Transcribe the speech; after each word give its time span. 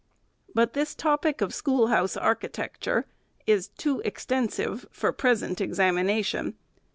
But 0.55 0.73
this 0.73 0.95
topic 0.95 1.41
of 1.41 1.53
schoolhouse 1.53 2.17
archi 2.17 2.47
tecture 2.47 3.03
is 3.45 3.67
too 3.67 4.01
extensive 4.03 4.87
for 4.89 5.11
present 5.11 5.61
examination. 5.61 6.55